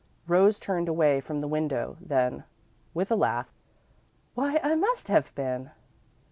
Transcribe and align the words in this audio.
Rose 0.25 0.59
turned 0.59 0.89
away 0.89 1.21
from 1.21 1.41
the 1.41 1.47
window 1.47 1.95
then, 2.01 2.43
with 2.95 3.11
a 3.11 3.15
laugh. 3.15 3.53
"Why, 4.33 4.59
I 4.63 4.73
must 4.73 5.09
have 5.09 5.31
been. 5.35 5.69